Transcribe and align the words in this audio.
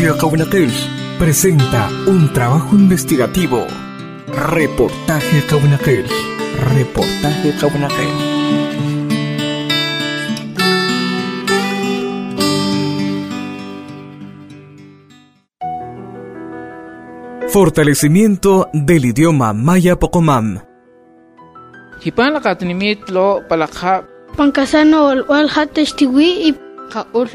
Radio 0.00 0.16
presenta 1.18 1.90
un 2.06 2.32
trabajo 2.32 2.74
investigativo. 2.74 3.66
Reportaje 4.28 5.44
Caunaquel. 5.46 6.06
Reportaje 6.74 7.54
Caunaquel. 7.60 8.08
Fortalecimiento 17.50 18.70
del 18.72 19.04
idioma 19.04 19.52
maya 19.52 19.96
Pocomam. 19.96 20.60
Hipan 22.02 22.32
la 22.32 22.40
katnimitlo 22.40 23.42
palakha 23.46 24.08
wal 25.28 25.50
hateshtiwi 25.50 26.48
y 26.48 26.69
qaul 26.92 27.28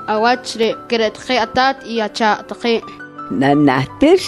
atat 1.40 1.78
y 1.86 2.02
nanahtir 3.32 4.20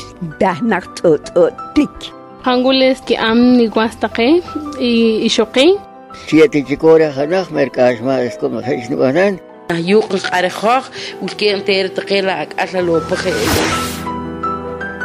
hangules 2.44 3.02
ki 3.02 3.16
am 3.16 3.60
y 4.80 5.30
siete 6.28 6.66
es 8.26 8.38
como 8.40 8.60
ayuq 9.70 10.06
qarejoj 10.32 10.84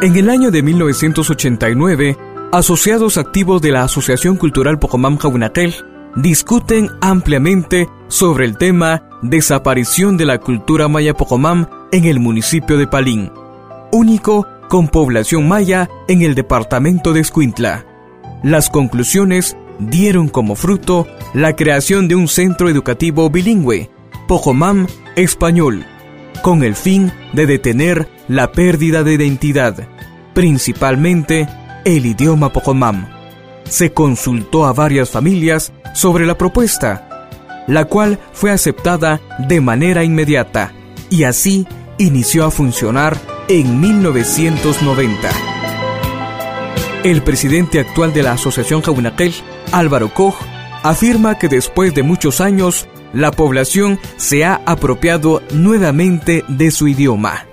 En 0.01 0.15
el 0.15 0.29
año 0.29 0.51
de 0.51 0.61
1989, 0.61 2.17
asociados 2.51 3.17
activos 3.17 3.61
de 3.61 3.71
la 3.71 3.83
Asociación 3.83 4.37
Cultural 4.37 4.79
Pocomam 4.79 5.17
Jaunatel 5.17 5.73
discuten 6.15 6.89
ampliamente 7.01 7.87
sobre 8.07 8.45
el 8.45 8.57
tema 8.57 9.12
desaparición 9.23 10.17
de 10.17 10.25
la 10.25 10.37
cultura 10.39 10.87
maya 10.87 11.13
Pocomam 11.13 11.67
en 11.91 12.05
el 12.05 12.19
municipio 12.19 12.77
de 12.77 12.87
Palín, 12.87 13.31
único 13.91 14.45
con 14.69 14.89
población 14.89 15.47
maya 15.47 15.89
en 16.07 16.21
el 16.21 16.35
departamento 16.35 17.13
de 17.13 17.21
Escuintla. 17.21 17.85
Las 18.43 18.69
conclusiones 18.69 19.55
dieron 19.79 20.27
como 20.27 20.55
fruto 20.55 21.07
la 21.33 21.55
creación 21.55 22.07
de 22.07 22.15
un 22.15 22.27
centro 22.27 22.69
educativo 22.69 23.29
bilingüe, 23.29 23.89
Pocomam 24.27 24.87
Español, 25.15 25.85
con 26.41 26.63
el 26.63 26.75
fin 26.75 27.11
de 27.31 27.45
detener 27.45 28.09
la 28.27 28.51
pérdida 28.51 29.03
de 29.03 29.13
identidad, 29.13 29.87
principalmente 30.33 31.47
el 31.85 32.05
idioma 32.05 32.51
Pocomam. 32.51 33.07
Se 33.63 33.93
consultó 33.93 34.65
a 34.65 34.73
varias 34.73 35.09
familias 35.09 35.71
sobre 35.93 36.25
la 36.25 36.37
propuesta, 36.37 37.12
la 37.67 37.85
cual 37.85 38.19
fue 38.31 38.51
aceptada 38.51 39.21
de 39.39 39.61
manera 39.61 40.03
inmediata 40.03 40.73
y 41.09 41.23
así 41.23 41.67
inició 41.97 42.45
a 42.45 42.51
funcionar 42.51 43.17
en 43.47 43.79
1990. 43.79 45.29
El 47.03 47.21
presidente 47.21 47.79
actual 47.79 48.13
de 48.13 48.23
la 48.23 48.33
Asociación 48.33 48.81
Jaunaquel, 48.81 49.33
Álvaro 49.71 50.13
Koch, 50.13 50.35
afirma 50.83 51.37
que 51.37 51.49
después 51.49 51.93
de 51.93 52.03
muchos 52.03 52.41
años, 52.41 52.87
la 53.13 53.31
población 53.31 53.99
se 54.17 54.45
ha 54.45 54.61
apropiado 54.65 55.41
nuevamente 55.51 56.43
de 56.47 56.71
su 56.71 56.87
idioma 56.87 57.45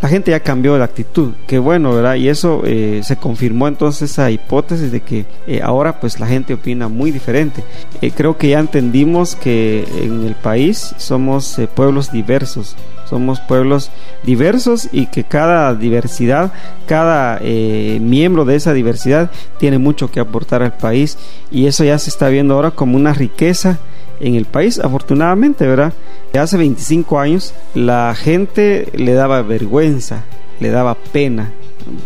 la 0.00 0.08
gente 0.08 0.30
ya 0.30 0.40
cambió 0.40 0.76
de 0.76 0.84
actitud, 0.84 1.32
qué 1.46 1.58
bueno, 1.58 1.92
¿verdad? 1.92 2.14
Y 2.14 2.28
eso 2.28 2.62
eh, 2.64 3.00
se 3.02 3.16
confirmó 3.16 3.66
entonces 3.66 4.12
esa 4.12 4.30
hipótesis 4.30 4.92
de 4.92 5.00
que 5.00 5.26
eh, 5.46 5.60
ahora 5.62 5.98
pues 6.00 6.20
la 6.20 6.26
gente 6.26 6.54
opina 6.54 6.88
muy 6.88 7.10
diferente. 7.10 7.64
Eh, 8.00 8.12
creo 8.12 8.36
que 8.36 8.50
ya 8.50 8.60
entendimos 8.60 9.34
que 9.34 9.84
en 10.00 10.24
el 10.24 10.34
país 10.34 10.94
somos 10.98 11.60
pueblos 11.74 12.12
diversos, 12.12 12.76
somos 13.10 13.40
pueblos 13.40 13.90
diversos 14.22 14.88
y 14.92 15.06
que 15.06 15.24
cada 15.24 15.74
diversidad, 15.74 16.52
cada 16.86 17.40
miembro 17.40 18.44
de 18.44 18.54
esa 18.54 18.72
diversidad 18.72 19.30
tiene 19.58 19.78
mucho 19.78 20.10
que 20.10 20.20
aportar 20.20 20.62
al 20.62 20.76
país 20.76 21.18
y 21.50 21.66
eso 21.66 21.82
ya 21.84 21.98
se 21.98 22.10
está 22.10 22.28
viendo 22.28 22.54
ahora 22.54 22.70
como 22.70 22.96
una 22.96 23.14
riqueza 23.14 23.78
en 24.20 24.34
el 24.34 24.44
país, 24.44 24.78
afortunadamente, 24.78 25.66
¿verdad? 25.66 25.92
Hace 26.34 26.56
25 26.56 27.18
años 27.18 27.54
la 27.74 28.14
gente 28.14 28.88
le 28.94 29.12
daba 29.12 29.42
vergüenza, 29.42 30.24
le 30.60 30.70
daba 30.70 30.94
pena, 30.94 31.50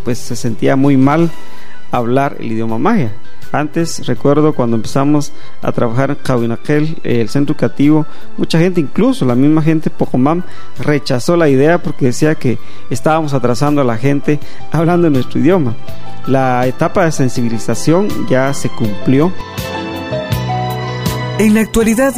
pues 0.04 0.18
se 0.18 0.36
sentía 0.36 0.76
muy 0.76 0.96
mal 0.96 1.30
hablar 1.90 2.36
el 2.40 2.52
idioma 2.52 2.78
maya. 2.78 3.12
Antes 3.52 4.06
recuerdo 4.06 4.54
cuando 4.54 4.76
empezamos 4.76 5.32
a 5.60 5.72
trabajar 5.72 6.10
en 6.10 6.16
Jawinaquel, 6.24 6.96
el 7.04 7.28
centro 7.28 7.52
educativo, 7.52 8.06
mucha 8.38 8.58
gente, 8.58 8.80
incluso 8.80 9.26
la 9.26 9.34
misma 9.34 9.60
gente 9.60 9.90
Pocomam, 9.90 10.42
rechazó 10.78 11.36
la 11.36 11.50
idea 11.50 11.82
porque 11.82 12.06
decía 12.06 12.34
que 12.34 12.58
estábamos 12.88 13.34
atrasando 13.34 13.82
a 13.82 13.84
la 13.84 13.98
gente 13.98 14.40
hablando 14.72 15.10
nuestro 15.10 15.38
idioma. 15.38 15.74
La 16.26 16.66
etapa 16.66 17.04
de 17.04 17.12
sensibilización 17.12 18.08
ya 18.26 18.54
se 18.54 18.70
cumplió. 18.70 19.30
En 21.38 21.54
la 21.54 21.60
actualidad, 21.60 22.14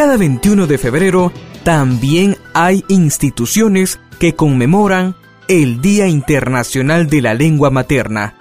cada 0.00 0.16
21 0.16 0.66
de 0.66 0.78
febrero 0.78 1.30
también 1.62 2.38
hay 2.54 2.86
instituciones 2.88 4.00
que 4.18 4.34
conmemoran 4.34 5.14
el 5.46 5.82
Día 5.82 6.08
Internacional 6.08 7.06
de 7.06 7.20
la 7.20 7.34
Lengua 7.34 7.68
Materna. 7.68 8.34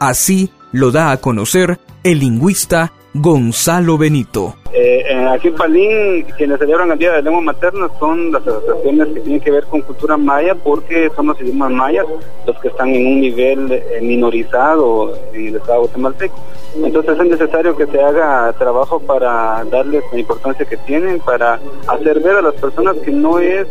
Así 0.00 0.50
lo 0.72 0.90
da 0.90 1.10
a 1.10 1.18
conocer 1.18 1.78
el 2.02 2.20
lingüista 2.20 2.94
Gonzalo 3.14 3.98
Benito. 3.98 4.54
Eh, 4.72 5.04
aquí 5.30 5.48
en 5.48 5.54
Palín, 5.54 6.26
quienes 6.36 6.58
celebran 6.58 6.90
el 6.90 6.98
Día 6.98 7.10
de 7.10 7.16
la 7.16 7.22
Lengua 7.22 7.42
Materna 7.42 7.88
son 7.98 8.32
las 8.32 8.46
asociaciones 8.46 9.08
que 9.08 9.20
tienen 9.20 9.40
que 9.40 9.50
ver 9.50 9.64
con 9.64 9.82
cultura 9.82 10.16
maya, 10.16 10.54
porque 10.54 11.10
son 11.14 11.26
los 11.26 11.40
idiomas 11.40 11.70
mayas 11.70 12.06
los 12.46 12.58
que 12.60 12.68
están 12.68 12.88
en 12.88 13.06
un 13.06 13.20
nivel 13.20 13.82
minorizado 14.00 15.14
en 15.34 15.48
el 15.48 15.56
estado 15.56 15.80
guatemalteco. 15.80 16.34
Entonces 16.82 17.18
es 17.20 17.26
necesario 17.26 17.76
que 17.76 17.86
se 17.86 18.00
haga 18.00 18.52
trabajo 18.54 18.98
para 19.00 19.62
darles 19.64 20.02
la 20.10 20.18
importancia 20.18 20.64
que 20.64 20.78
tienen, 20.78 21.20
para 21.20 21.60
hacer 21.88 22.20
ver 22.20 22.36
a 22.36 22.42
las 22.42 22.54
personas 22.54 22.96
que 23.04 23.10
no 23.10 23.38
es 23.38 23.68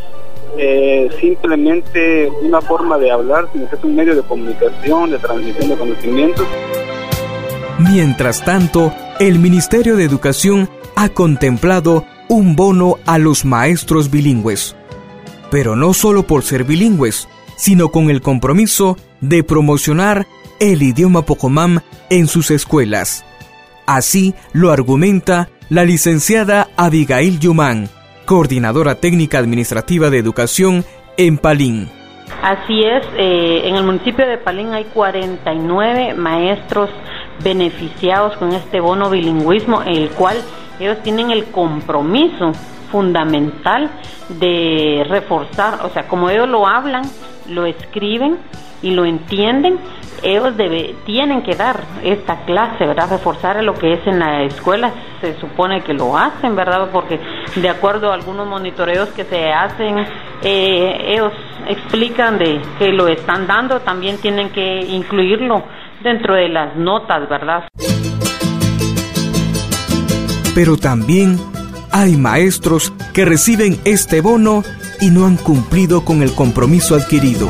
eh, 0.58 1.10
simplemente 1.20 2.32
una 2.44 2.62
forma 2.62 3.00
de 3.00 3.10
hablar, 3.10 3.48
sino 3.54 3.68
que 3.70 3.76
es 3.76 3.84
un 3.84 3.96
medio 3.96 4.16
de 4.16 4.22
comunicación, 4.22 5.10
de 5.10 5.18
transmisión 5.18 5.70
de 5.70 5.76
conocimientos. 5.78 6.46
Mientras 7.90 8.46
tanto, 8.46 8.94
el 9.20 9.40
Ministerio 9.40 9.96
de 9.96 10.04
Educación 10.04 10.70
ha 10.96 11.10
contemplado 11.10 12.06
un 12.30 12.56
bono 12.56 12.98
a 13.08 13.18
los 13.18 13.44
maestros 13.44 14.12
bilingües. 14.12 14.76
Pero 15.50 15.76
no 15.76 15.94
solo 15.94 16.24
por 16.24 16.44
ser 16.44 16.64
bilingües, 16.64 17.28
sino 17.58 17.90
con 17.90 18.12
el 18.12 18.22
compromiso 18.22 18.98
de 19.20 19.44
promocionar 19.44 20.28
el 20.60 20.84
idioma 20.84 21.24
Pocomam 21.24 21.80
en 22.12 22.28
sus 22.28 22.52
escuelas. 22.52 23.26
Así 23.88 24.36
lo 24.54 24.72
argumenta 24.72 25.50
la 25.70 25.84
licenciada 25.84 26.68
Abigail 26.78 27.40
Yumán, 27.40 27.90
coordinadora 28.26 28.96
técnica 28.96 29.40
administrativa 29.40 30.12
de 30.12 30.20
educación 30.20 30.86
en 31.18 31.40
Palín. 31.40 31.90
Así 32.44 32.84
es, 32.84 33.04
eh, 33.18 33.62
en 33.66 33.76
el 33.76 33.84
municipio 33.84 34.28
de 34.28 34.38
Palín 34.38 34.72
hay 34.74 34.86
49 34.86 36.14
maestros 36.14 36.90
beneficiados 37.44 38.36
con 38.38 38.54
este 38.54 38.80
bono 38.80 39.10
bilingüismo, 39.10 39.82
el 39.84 40.10
cual 40.12 40.38
ellos 40.80 41.02
tienen 41.04 41.32
el 41.32 41.46
compromiso 41.46 42.54
fundamental 42.92 43.90
de 44.30 45.06
reforzar, 45.08 45.86
o 45.86 45.90
sea, 45.90 46.08
como 46.08 46.30
ellos 46.30 46.50
lo 46.50 46.68
hablan, 46.68 47.04
lo 47.48 47.66
escriben 47.66 48.38
y 48.82 48.92
lo 48.92 49.06
entienden, 49.06 49.80
ellos 50.24 50.54
tienen 51.06 51.42
que 51.42 51.56
dar 51.56 51.80
esta 52.04 52.46
clase, 52.46 52.86
¿verdad? 52.86 53.10
Reforzar 53.10 53.64
lo 53.64 53.74
que 53.74 53.94
es 53.94 54.06
en 54.06 54.20
la 54.20 54.44
escuela, 54.44 54.92
se 55.20 55.40
supone 55.40 55.82
que 55.82 55.94
lo 55.94 56.18
hacen, 56.18 56.56
¿verdad? 56.56 56.90
Porque 56.92 57.20
de 57.56 57.70
acuerdo 57.70 58.12
a 58.12 58.16
algunos 58.16 58.48
monitoreos 58.48 59.10
que 59.10 59.24
se 59.24 59.52
hacen, 59.52 60.06
eh, 60.44 61.14
ellos 61.14 61.34
explican 61.68 62.38
de 62.38 62.62
que 62.78 62.92
lo 62.92 63.08
están 63.08 63.48
dando, 63.48 63.80
también 63.80 64.18
tienen 64.18 64.50
que 64.50 64.80
incluirlo 64.80 65.64
dentro 66.04 66.36
de 66.36 66.50
las 66.50 66.76
notas, 66.76 67.30
¿verdad? 67.30 67.64
Pero 70.54 70.78
también 70.78 71.38
hay 71.92 72.18
maestros 72.18 72.94
que 73.14 73.26
reciben 73.26 73.80
este 73.86 74.22
bono 74.22 74.64
y 75.00 75.10
no 75.10 75.26
han 75.26 75.38
cumplido 75.38 76.04
con 76.06 76.22
el 76.22 76.34
compromiso 76.34 76.96
adquirido. 76.96 77.50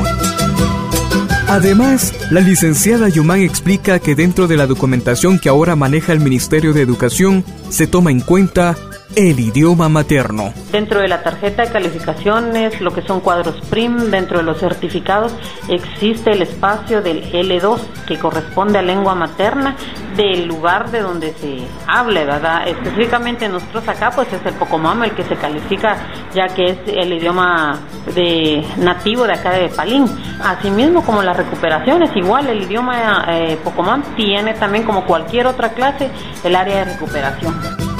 Además, 1.48 2.14
la 2.30 2.40
licenciada 2.40 3.08
Yumán 3.10 3.40
explica 3.40 3.98
que 3.98 4.14
dentro 4.14 4.48
de 4.48 4.56
la 4.56 4.66
documentación 4.66 5.38
que 5.38 5.50
ahora 5.50 5.76
maneja 5.76 6.12
el 6.12 6.20
Ministerio 6.20 6.72
de 6.72 6.80
Educación 6.80 7.44
se 7.68 7.86
toma 7.86 8.10
en 8.10 8.20
cuenta 8.20 8.74
el 9.16 9.40
idioma 9.40 9.88
materno. 9.88 10.52
Dentro 10.70 11.00
de 11.00 11.08
la 11.08 11.22
tarjeta 11.22 11.62
de 11.62 11.70
calificaciones, 11.70 12.80
lo 12.80 12.92
que 12.92 13.02
son 13.02 13.20
cuadros 13.20 13.60
PRIM, 13.68 14.10
dentro 14.10 14.38
de 14.38 14.44
los 14.44 14.58
certificados, 14.58 15.34
existe 15.68 16.30
el 16.30 16.42
espacio 16.42 17.02
del 17.02 17.30
L2 17.30 17.80
que 18.06 18.18
corresponde 18.18 18.78
a 18.78 18.82
lengua 18.82 19.14
materna 19.14 19.76
del 20.16 20.46
lugar 20.46 20.90
de 20.90 21.00
donde 21.00 21.32
se 21.34 21.58
hable, 21.86 22.24
¿verdad? 22.24 22.66
Específicamente 22.66 23.48
nosotros 23.48 23.86
acá, 23.88 24.10
pues 24.10 24.32
es 24.32 24.44
el 24.46 24.54
Pocomama 24.54 25.06
el 25.06 25.12
que 25.12 25.24
se 25.24 25.36
califica, 25.36 25.96
ya 26.34 26.48
que 26.48 26.70
es 26.70 26.78
el 26.86 27.12
idioma 27.12 27.80
de 28.14 28.64
nativo 28.78 29.24
de 29.24 29.32
acá 29.34 29.50
de 29.50 29.68
Palín. 29.68 30.06
Asimismo 30.42 31.04
como 31.04 31.22
las 31.22 31.36
recuperaciones, 31.36 32.10
igual 32.16 32.48
el 32.48 32.62
idioma 32.62 33.26
eh, 33.28 33.58
Pocomán 33.62 34.02
tiene 34.16 34.54
también 34.54 34.84
como 34.84 35.04
cualquier 35.04 35.46
otra 35.46 35.70
clase 35.70 36.10
el 36.44 36.56
área 36.56 36.84
de 36.84 36.92
recuperación. 36.92 37.91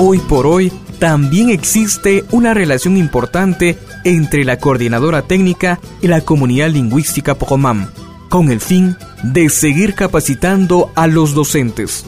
Hoy 0.00 0.20
por 0.20 0.46
hoy 0.46 0.72
también 1.00 1.50
existe 1.50 2.24
una 2.30 2.54
relación 2.54 2.96
importante 2.96 3.76
entre 4.04 4.44
la 4.44 4.56
coordinadora 4.56 5.22
técnica 5.22 5.80
y 6.00 6.06
la 6.06 6.20
comunidad 6.20 6.70
lingüística 6.70 7.34
Pocomam, 7.34 7.88
con 8.28 8.52
el 8.52 8.60
fin 8.60 8.96
de 9.24 9.48
seguir 9.48 9.96
capacitando 9.96 10.92
a 10.94 11.08
los 11.08 11.34
docentes. 11.34 12.06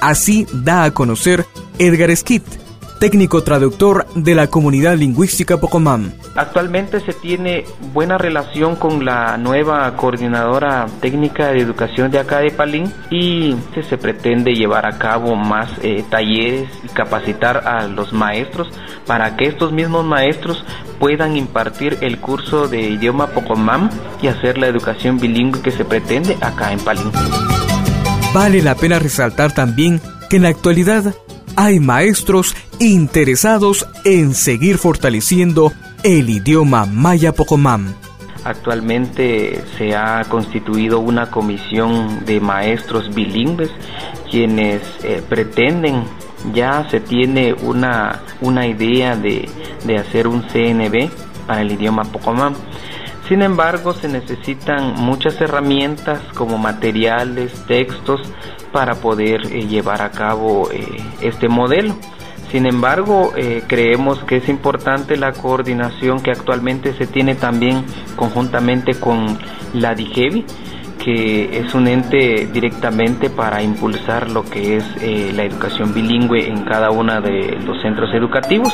Así 0.00 0.46
da 0.50 0.84
a 0.84 0.94
conocer 0.94 1.44
Edgar 1.78 2.16
Skit, 2.16 2.42
técnico 2.98 3.42
traductor 3.42 4.06
de 4.14 4.34
la 4.34 4.46
comunidad 4.48 4.96
lingüística 4.96 5.58
Pocomam. 5.58 6.12
Actualmente 6.34 7.00
se 7.00 7.12
tiene 7.12 7.64
buena 7.92 8.18
relación 8.18 8.76
con 8.76 9.04
la 9.04 9.36
nueva 9.36 9.96
coordinadora 9.96 10.86
técnica 11.00 11.48
de 11.48 11.60
educación 11.60 12.10
de 12.10 12.18
acá 12.18 12.38
de 12.38 12.50
Palín 12.50 12.92
y 13.10 13.56
se 13.88 13.98
pretende 13.98 14.54
llevar 14.54 14.86
a 14.86 14.98
cabo 14.98 15.36
más 15.36 15.68
eh, 15.82 16.04
talleres 16.08 16.68
y 16.84 16.88
capacitar 16.88 17.66
a 17.66 17.86
los 17.86 18.12
maestros 18.12 18.68
para 19.06 19.36
que 19.36 19.46
estos 19.46 19.72
mismos 19.72 20.04
maestros 20.04 20.64
puedan 20.98 21.36
impartir 21.36 21.98
el 22.00 22.18
curso 22.18 22.68
de 22.68 22.80
idioma 22.80 23.28
Pocomam 23.28 23.90
y 24.22 24.28
hacer 24.28 24.58
la 24.58 24.66
educación 24.66 25.18
bilingüe 25.18 25.62
que 25.62 25.70
se 25.70 25.84
pretende 25.84 26.36
acá 26.40 26.72
en 26.72 26.80
Palín. 26.80 27.12
Vale 28.34 28.62
la 28.62 28.74
pena 28.74 28.98
resaltar 28.98 29.52
también 29.52 30.00
que 30.28 30.36
en 30.36 30.42
la 30.42 30.48
actualidad 30.48 31.14
hay 31.56 31.80
maestros 31.80 32.54
interesados 32.78 33.88
en 34.04 34.34
seguir 34.34 34.78
fortaleciendo 34.78 35.72
el 36.02 36.28
idioma 36.28 36.86
maya 36.86 37.32
pocomam. 37.32 37.94
Actualmente 38.44 39.64
se 39.76 39.96
ha 39.96 40.22
constituido 40.28 41.00
una 41.00 41.30
comisión 41.30 42.24
de 42.24 42.38
maestros 42.38 43.12
bilingües 43.12 43.70
quienes 44.30 44.82
eh, 45.02 45.22
pretenden, 45.28 46.04
ya 46.54 46.88
se 46.90 47.00
tiene 47.00 47.54
una, 47.54 48.22
una 48.40 48.66
idea 48.66 49.16
de, 49.16 49.48
de 49.84 49.96
hacer 49.96 50.28
un 50.28 50.42
CNB 50.42 51.10
para 51.46 51.62
el 51.62 51.72
idioma 51.72 52.04
pocomam. 52.04 52.54
Sin 53.28 53.42
embargo, 53.42 53.92
se 53.92 54.08
necesitan 54.08 54.94
muchas 54.94 55.40
herramientas 55.40 56.20
como 56.34 56.58
materiales, 56.58 57.52
textos, 57.66 58.20
para 58.72 58.94
poder 58.96 59.46
eh, 59.46 59.66
llevar 59.66 60.02
a 60.02 60.10
cabo 60.10 60.70
eh, 60.70 60.86
este 61.22 61.48
modelo. 61.48 61.96
Sin 62.52 62.66
embargo, 62.66 63.32
eh, 63.36 63.64
creemos 63.66 64.22
que 64.24 64.36
es 64.36 64.48
importante 64.48 65.16
la 65.16 65.32
coordinación 65.32 66.20
que 66.20 66.30
actualmente 66.30 66.92
se 66.94 67.06
tiene 67.06 67.34
también 67.34 67.84
conjuntamente 68.14 68.94
con 68.94 69.38
la 69.72 69.94
DIGEVI, 69.94 70.44
que 71.02 71.58
es 71.58 71.74
un 71.74 71.88
ente 71.88 72.46
directamente 72.52 73.28
para 73.30 73.62
impulsar 73.62 74.30
lo 74.30 74.44
que 74.44 74.76
es 74.76 74.84
la 75.34 75.44
educación 75.44 75.94
bilingüe 75.94 76.48
en 76.48 76.64
cada 76.64 76.90
uno 76.90 77.20
de 77.20 77.58
los 77.64 77.80
centros 77.82 78.12
educativos. 78.14 78.72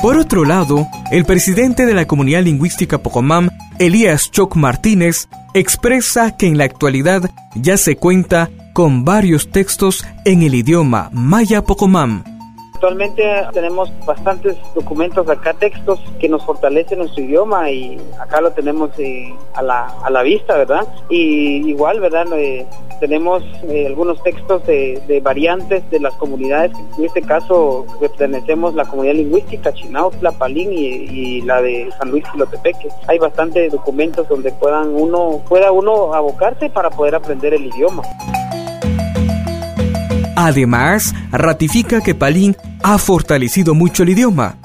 Por 0.00 0.16
otro 0.16 0.44
lado, 0.44 0.86
el 1.10 1.24
presidente 1.24 1.84
de 1.84 1.92
la 1.92 2.06
comunidad 2.06 2.42
lingüística 2.42 2.98
Pocomam, 2.98 3.50
Elías 3.80 4.30
Choc 4.30 4.54
Martínez, 4.54 5.28
expresa 5.54 6.36
que 6.36 6.46
en 6.46 6.56
la 6.56 6.64
actualidad 6.64 7.30
ya 7.56 7.76
se 7.76 7.96
cuenta 7.96 8.48
con 8.74 9.04
varios 9.04 9.50
textos 9.50 10.04
en 10.24 10.42
el 10.42 10.54
idioma 10.54 11.10
maya 11.12 11.64
Pocomam 11.64 12.37
Actualmente 12.78 13.24
tenemos 13.52 13.90
bastantes 14.06 14.56
documentos 14.72 15.28
acá, 15.28 15.52
textos 15.52 15.98
que 16.20 16.28
nos 16.28 16.44
fortalecen 16.44 17.00
nuestro 17.00 17.24
idioma 17.24 17.68
y 17.72 17.98
acá 18.20 18.40
lo 18.40 18.52
tenemos 18.52 18.96
eh, 18.98 19.34
a, 19.54 19.62
la, 19.62 19.86
a 20.04 20.08
la 20.10 20.22
vista, 20.22 20.56
¿verdad? 20.56 20.86
Y 21.10 21.68
igual, 21.68 21.98
¿verdad? 21.98 22.26
Eh, 22.36 22.64
tenemos 23.00 23.42
eh, 23.68 23.88
algunos 23.88 24.22
textos 24.22 24.64
de, 24.64 25.20
variantes 25.24 25.90
de 25.90 25.98
las 25.98 26.14
comunidades, 26.14 26.70
en 26.96 27.06
este 27.06 27.20
caso 27.20 27.84
pertenecemos 27.98 28.72
la 28.76 28.84
comunidad 28.84 29.14
lingüística 29.14 29.74
Chinautla, 29.74 30.30
Palín 30.30 30.72
y, 30.72 31.42
la 31.42 31.60
de 31.60 31.90
San 31.98 32.12
Luis 32.12 32.22
Filotepeque. 32.30 32.90
Hay 33.08 33.18
bastantes 33.18 33.72
documentos 33.72 34.28
donde 34.28 34.52
puedan 34.52 34.94
uno, 34.94 35.42
pueda 35.48 35.72
uno 35.72 36.14
abocarse 36.14 36.70
para 36.70 36.90
poder 36.90 37.16
aprender 37.16 37.54
el 37.54 37.66
idioma. 37.66 38.04
Además, 40.36 41.16
ratifica 41.32 42.00
que 42.00 42.14
Palín 42.14 42.54
ha 42.82 42.98
fortalecido 42.98 43.74
mucho 43.74 44.02
el 44.02 44.10
idioma 44.10 44.56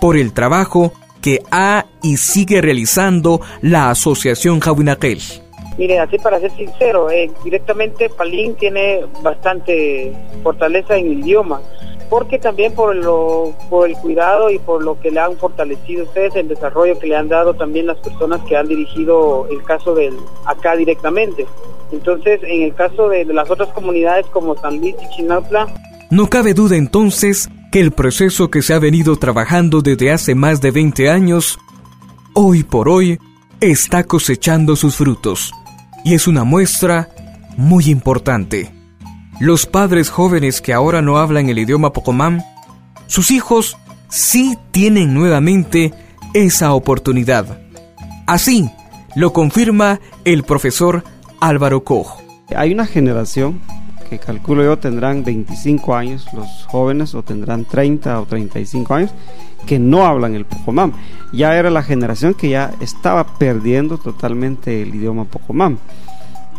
por 0.00 0.16
el 0.16 0.32
trabajo 0.32 0.92
que 1.20 1.42
ha 1.50 1.86
y 2.02 2.16
sigue 2.18 2.60
realizando 2.60 3.40
la 3.62 3.90
Asociación 3.90 4.60
Jawinakel. 4.60 5.20
Mire, 5.78 5.98
así 5.98 6.18
para 6.18 6.40
ser 6.40 6.52
sincero, 6.52 7.10
eh, 7.10 7.30
directamente 7.44 8.08
Palín 8.08 8.54
tiene 8.54 9.04
bastante 9.22 10.12
fortaleza 10.42 10.96
en 10.96 11.06
el 11.06 11.20
idioma, 11.20 11.60
porque 12.08 12.38
también 12.38 12.72
por, 12.74 12.94
lo, 12.96 13.54
por 13.68 13.88
el 13.88 13.96
cuidado 13.96 14.50
y 14.50 14.58
por 14.58 14.82
lo 14.82 14.98
que 15.00 15.10
le 15.10 15.20
han 15.20 15.36
fortalecido 15.36 16.04
ustedes, 16.04 16.34
el 16.36 16.48
desarrollo 16.48 16.98
que 16.98 17.08
le 17.08 17.16
han 17.16 17.28
dado 17.28 17.52
también 17.54 17.86
las 17.86 17.98
personas 17.98 18.40
que 18.48 18.56
han 18.56 18.68
dirigido 18.68 19.46
el 19.50 19.62
caso 19.64 19.94
del 19.94 20.16
acá 20.46 20.76
directamente. 20.76 21.46
Entonces, 21.92 22.40
en 22.42 22.62
el 22.62 22.74
caso 22.74 23.08
de, 23.08 23.24
las 23.26 23.50
otras 23.50 23.68
comunidades 23.70 24.26
como 24.26 24.56
San 24.56 24.78
Luis 24.78 24.96
y 25.02 25.16
Chinautla, 25.16 25.66
no 26.10 26.28
cabe 26.28 26.54
duda 26.54 26.76
entonces 26.76 27.48
que 27.72 27.80
el 27.80 27.92
proceso 27.92 28.50
que 28.50 28.62
se 28.62 28.74
ha 28.74 28.78
venido 28.78 29.16
trabajando 29.16 29.82
desde 29.82 30.12
hace 30.12 30.34
más 30.34 30.60
de 30.60 30.70
20 30.70 31.10
años, 31.10 31.58
hoy 32.32 32.62
por 32.62 32.88
hoy, 32.88 33.18
está 33.60 34.04
cosechando 34.04 34.76
sus 34.76 34.96
frutos. 34.96 35.52
Y 36.04 36.14
es 36.14 36.28
una 36.28 36.44
muestra 36.44 37.08
muy 37.56 37.86
importante. 37.86 38.72
Los 39.40 39.66
padres 39.66 40.08
jóvenes 40.08 40.60
que 40.60 40.72
ahora 40.72 41.02
no 41.02 41.18
hablan 41.18 41.48
el 41.48 41.58
idioma 41.58 41.92
Pocomam, 41.92 42.40
sus 43.06 43.30
hijos 43.30 43.76
sí 44.08 44.56
tienen 44.70 45.12
nuevamente 45.12 45.92
esa 46.34 46.72
oportunidad. 46.72 47.60
Así 48.26 48.70
lo 49.14 49.32
confirma 49.32 50.00
el 50.24 50.44
profesor 50.44 51.04
Álvaro 51.40 51.84
Koch. 51.84 52.20
Hay 52.54 52.72
una 52.72 52.86
generación 52.86 53.60
que 54.08 54.18
calculo 54.18 54.62
yo 54.62 54.78
tendrán 54.78 55.24
25 55.24 55.94
años 55.94 56.26
los 56.32 56.66
jóvenes 56.66 57.14
o 57.14 57.22
tendrán 57.22 57.64
30 57.64 58.20
o 58.20 58.26
35 58.26 58.94
años 58.94 59.10
que 59.66 59.78
no 59.78 60.06
hablan 60.06 60.34
el 60.34 60.44
Pocomam. 60.44 60.92
Ya 61.32 61.56
era 61.56 61.70
la 61.70 61.82
generación 61.82 62.34
que 62.34 62.50
ya 62.50 62.72
estaba 62.80 63.26
perdiendo 63.38 63.98
totalmente 63.98 64.82
el 64.82 64.94
idioma 64.94 65.24
Pocomam. 65.24 65.78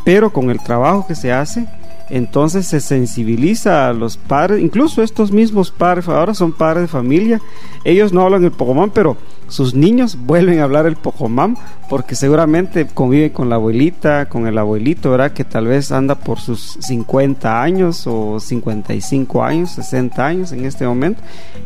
Pero 0.03 0.31
con 0.31 0.49
el 0.49 0.61
trabajo 0.61 1.05
que 1.07 1.15
se 1.15 1.31
hace, 1.31 1.67
entonces 2.09 2.67
se 2.67 2.79
sensibiliza 2.79 3.89
a 3.89 3.93
los 3.93 4.17
padres, 4.17 4.61
incluso 4.61 5.03
estos 5.03 5.31
mismos 5.31 5.71
padres, 5.71 6.07
ahora 6.07 6.33
son 6.33 6.53
padres 6.53 6.83
de 6.83 6.87
familia, 6.87 7.41
ellos 7.83 8.13
no 8.13 8.21
hablan 8.21 8.43
el 8.43 8.51
Pocomán, 8.51 8.91
pero 8.91 9.17
sus 9.47 9.73
niños 9.73 10.17
vuelven 10.25 10.59
a 10.59 10.63
hablar 10.63 10.85
el 10.85 10.95
Pocomán 10.95 11.57
porque 11.89 12.15
seguramente 12.15 12.85
conviven 12.87 13.29
con 13.29 13.49
la 13.49 13.55
abuelita, 13.55 14.27
con 14.27 14.47
el 14.47 14.57
abuelito, 14.57 15.11
¿verdad? 15.11 15.31
Que 15.31 15.45
tal 15.45 15.67
vez 15.67 15.91
anda 15.91 16.15
por 16.15 16.39
sus 16.39 16.77
50 16.81 17.61
años 17.61 18.05
o 18.07 18.39
55 18.39 19.43
años, 19.43 19.71
60 19.71 20.25
años 20.25 20.51
en 20.51 20.65
este 20.65 20.85
momento, 20.85 21.21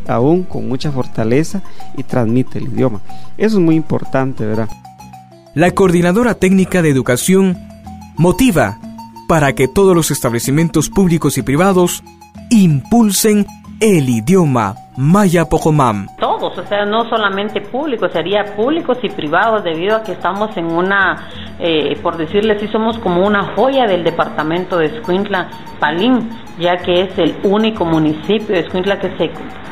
aún 0.08 0.44
con 0.44 0.68
mucha 0.68 0.92
fortaleza 0.92 1.62
y 1.98 2.04
transmite 2.04 2.60
el 2.60 2.66
idioma. 2.66 3.02
Eso 3.38 3.58
es 3.58 3.64
muy 3.64 3.76
importante, 3.76 4.46
¿verdad? 4.46 4.70
La 5.54 5.72
coordinadora 5.72 6.36
técnica 6.36 6.82
de 6.82 6.90
educación 6.90 7.58
motiva 8.16 8.80
para 9.28 9.54
que 9.54 9.68
todos 9.68 9.96
los 9.96 10.12
establecimientos 10.12 10.90
públicos 10.90 11.38
y 11.38 11.42
privados 11.42 12.04
impulsen 12.50 13.48
el 13.80 14.10
idioma 14.10 14.76
maya 14.98 15.46
pocomam. 15.46 16.08
Todos, 16.20 16.58
o 16.58 16.66
sea, 16.66 16.86
no 16.86 17.10
solamente 17.10 17.62
públicos, 17.62 18.12
sería 18.12 18.56
públicos 18.56 18.98
y 19.04 19.10
privados 19.10 19.64
debido 19.64 19.98
a 19.98 20.04
que 20.04 20.12
estamos 20.12 20.56
en 20.58 20.66
una, 20.66 21.28
eh, 21.60 21.98
por 22.02 22.18
decirles 22.18 22.58
así, 22.58 22.68
somos 22.68 22.98
como 23.00 23.26
una 23.26 23.54
joya 23.56 23.88
del 23.88 24.04
departamento 24.04 24.78
de 24.78 24.88
Escuintla, 24.88 25.50
Palín, 25.80 26.30
ya 26.60 26.78
que 26.78 27.02
es 27.02 27.18
el 27.18 27.36
único 27.44 27.86
municipio 27.86 28.56
de 28.56 28.60
Escuintla 28.62 29.00
que 29.00 29.16
se 29.18 29.32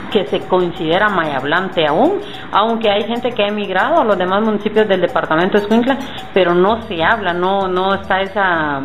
que 0.09 0.25
se 0.25 0.39
considera 0.47 1.07
mayablante 1.07 1.85
aún, 1.85 2.13
aunque 2.51 2.89
hay 2.89 3.03
gente 3.03 3.31
que 3.31 3.43
ha 3.43 3.47
emigrado 3.47 4.01
a 4.01 4.03
los 4.03 4.17
demás 4.17 4.41
municipios 4.41 4.87
del 4.87 5.01
departamento 5.01 5.57
de 5.57 5.63
Escuintla, 5.63 5.99
pero 6.33 6.55
no 6.55 6.81
se 6.87 7.03
habla, 7.03 7.31
no, 7.31 7.67
no 7.67 7.93
está 7.93 8.21
esa 8.21 8.81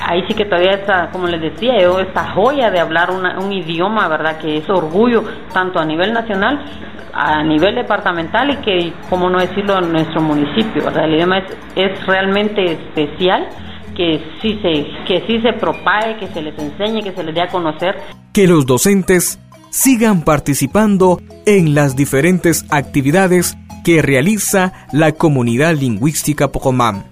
ahí 0.00 0.22
sí 0.26 0.34
que 0.34 0.44
todavía 0.44 0.72
está, 0.72 1.10
como 1.10 1.26
les 1.26 1.40
decía 1.40 1.80
yo, 1.80 2.00
esta 2.00 2.32
joya 2.32 2.70
de 2.70 2.80
hablar 2.80 3.10
un 3.10 3.52
idioma, 3.52 4.08
¿verdad? 4.08 4.38
Que 4.38 4.58
es 4.58 4.68
orgullo 4.68 5.22
tanto 5.52 5.78
a 5.78 5.84
nivel 5.84 6.12
nacional, 6.12 6.64
a 7.12 7.42
nivel 7.42 7.74
departamental 7.74 8.50
y 8.50 8.56
que, 8.56 8.92
como 9.08 9.28
no 9.28 9.38
decirlo, 9.38 9.78
en 9.78 9.92
nuestro 9.92 10.20
municipio, 10.20 10.84
¿verdad? 10.84 11.04
El 11.04 11.14
idioma 11.14 11.38
es, 11.38 11.56
es 11.76 12.06
realmente 12.06 12.64
especial, 12.64 13.48
que 13.94 14.22
sí, 14.40 14.58
se, 14.62 14.86
que 15.06 15.26
sí 15.26 15.40
se 15.42 15.52
propague, 15.52 16.16
que 16.18 16.26
se 16.28 16.42
les 16.42 16.58
enseñe, 16.58 17.02
que 17.02 17.12
se 17.12 17.22
les 17.22 17.34
dé 17.34 17.42
a 17.42 17.48
conocer. 17.48 17.96
Que 18.32 18.46
los 18.46 18.64
docentes 18.66 19.38
sigan 19.70 20.22
participando 20.22 21.20
en 21.46 21.74
las 21.74 21.96
diferentes 21.96 22.64
actividades 22.70 23.56
que 23.84 24.02
realiza 24.02 24.72
la 24.92 25.12
comunidad 25.12 25.74
lingüística 25.74 26.48
Pocomam. 26.48 27.02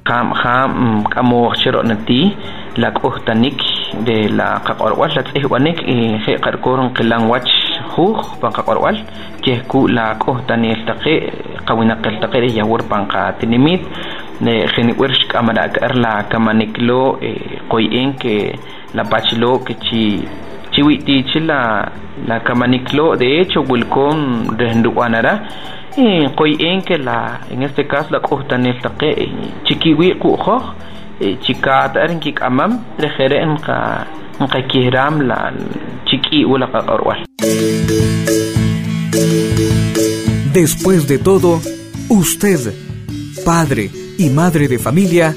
de 4.04 4.28
la 4.28 4.60
kakorwal 4.64 5.10
la 5.14 5.22
ihwanik 5.34 5.82
y 5.86 6.18
he 6.26 6.36
karkoron 6.38 6.92
kilang 6.94 7.28
wach 7.28 7.48
hu 7.96 8.14
pan 8.40 8.52
kakorwal 8.52 8.96
que 9.42 9.62
ku 9.66 9.88
la 9.88 10.14
kohtani 10.18 10.74
taqe 10.86 11.32
qawina 11.66 11.96
qel 12.02 12.20
taqe 12.20 12.46
ya 12.54 12.64
wur 12.64 12.82
pan 12.88 13.06
ka 13.08 13.32
tinimit 13.40 13.80
ne 14.40 14.66
khini 14.68 14.92
wersh 14.92 15.26
kamara 15.28 15.68
kar 15.68 15.96
la 15.96 16.22
kamaniklo 16.30 17.18
qoyen 17.68 18.14
que 18.18 18.54
la 18.94 19.04
bachlo 19.04 19.58
que 19.64 19.74
chi 19.74 20.22
chiwiti 20.78 21.24
chila 21.32 21.90
la 22.28 22.40
kamaniklo 22.40 23.16
de 23.16 23.40
hecho 23.40 23.64
bulcom 23.64 24.56
renduanara 24.56 25.48
y 25.96 26.28
qoyen 26.36 26.82
que 26.82 26.96
la 26.98 27.40
en 27.50 27.64
este 27.64 27.84
caso 27.88 28.10
la 28.12 28.20
kohtani 28.20 28.72
taqe 28.80 29.28
chikiwi 29.64 30.14
ku 30.22 30.36
kho 30.36 30.56
chikat 31.42 31.96
arin 31.96 32.20
kik 32.20 32.42
amam 32.42 32.78
rejere 32.96 33.42
en 33.42 33.56
ka 33.58 34.06
en 34.38 34.46
ka 34.46 34.60
kihram 34.70 35.20
la 35.22 35.50
chiki 36.06 36.44
ula 36.44 36.70
ka 36.70 36.80
qarwal 36.86 37.24
Después 40.52 41.06
de 41.06 41.18
todo, 41.18 41.60
usted, 42.08 42.58
padre 43.44 43.90
y 44.18 44.28
madre 44.30 44.66
de 44.66 44.78
familia, 44.78 45.32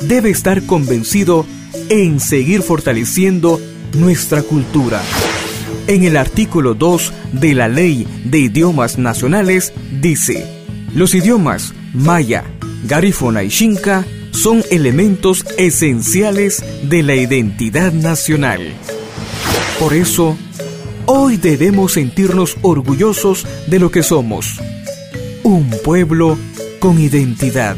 debe 0.00 0.30
estar 0.30 0.66
convencido 0.66 1.44
en 1.88 2.18
seguir 2.18 2.62
fortaleciendo 2.62 3.60
nuestra 3.96 4.42
cultura. 4.42 5.02
En 5.86 6.04
el 6.04 6.16
artículo 6.16 6.74
2 6.74 7.12
de 7.32 7.54
la 7.54 7.68
Ley 7.68 8.06
de 8.24 8.38
Idiomas 8.38 8.98
Nacionales 8.98 9.72
dice, 10.00 10.46
los 10.94 11.14
idiomas 11.14 11.74
maya, 11.92 12.44
garífona 12.84 13.42
y 13.42 13.50
xinca 13.50 14.04
son 14.32 14.62
elementos 14.70 15.44
esenciales 15.56 16.62
de 16.82 17.02
la 17.02 17.14
identidad 17.14 17.92
nacional. 17.92 18.60
Por 19.78 19.94
eso, 19.94 20.36
hoy 21.06 21.36
debemos 21.36 21.92
sentirnos 21.92 22.56
orgullosos 22.62 23.46
de 23.66 23.78
lo 23.78 23.90
que 23.90 24.02
somos, 24.02 24.60
un 25.42 25.70
pueblo 25.84 26.38
con 26.80 27.00
identidad. 27.00 27.76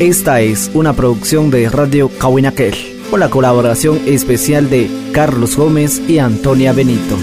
Esta 0.00 0.40
es 0.40 0.70
una 0.74 0.92
producción 0.92 1.50
de 1.50 1.68
Radio 1.68 2.10
Kawinakel, 2.18 2.74
con 3.10 3.20
la 3.20 3.30
colaboración 3.30 4.00
especial 4.06 4.68
de 4.68 4.90
Carlos 5.12 5.56
Gómez 5.56 6.00
y 6.08 6.18
Antonia 6.18 6.72
Benito. 6.72 7.16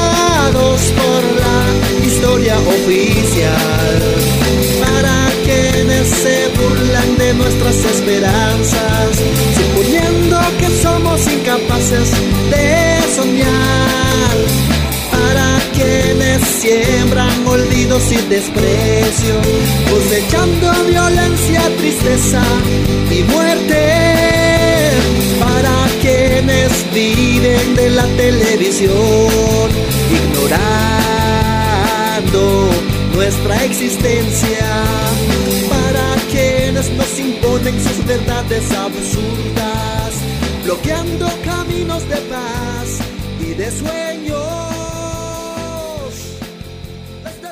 oficial, 2.67 4.03
para 4.81 5.29
quienes 5.45 6.09
se 6.09 6.49
burlan 6.59 7.17
de 7.17 7.35
nuestras 7.35 7.77
esperanzas, 7.77 9.11
suponiendo 9.57 10.41
que 10.59 10.69
somos 10.83 11.21
incapaces 11.27 12.11
de 12.51 13.15
soñar, 13.15 14.37
para 15.11 15.59
quienes 15.75 16.43
siembran 16.43 17.47
olvidos 17.47 18.03
y 18.13 18.17
desprecio, 18.29 19.41
cosechando 19.91 20.73
violencia, 20.85 21.63
tristeza 21.79 22.43
y 23.11 23.23
muerte. 23.25 24.19
Para 25.39 25.87
quienes 26.01 26.71
viven 26.93 27.75
de 27.75 27.91
la 27.91 28.07
televisión, 28.17 29.69
ignorando 30.11 31.08
nuestra 33.29 33.63
existencia, 33.63 34.67
para 35.69 36.17
quienes 36.31 36.91
nos 36.93 37.19
imponen 37.19 37.79
sus 37.79 38.07
verdades 38.07 38.73
absurdas, 38.73 40.13
bloqueando 40.65 41.29
caminos 41.45 42.09
de 42.09 42.17
paz 42.17 43.01
y 43.39 43.53
de 43.53 43.71
sueños. 43.71 44.39
Les 47.23 47.43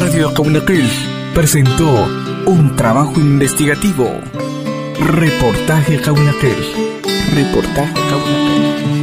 Radio 0.00 0.34
Kaunakil 0.34 0.90
presentó 1.36 2.08
un 2.46 2.74
trabajo 2.74 3.20
investigativo. 3.20 4.10
Reportaje 4.98 6.00
Kaunakil. 6.00 6.91
Reportaje 7.32 7.94
Kaunakil. 7.94 9.01